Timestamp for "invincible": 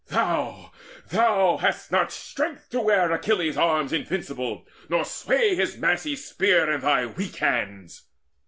3.93-4.65